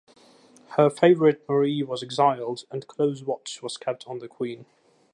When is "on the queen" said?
4.07-4.65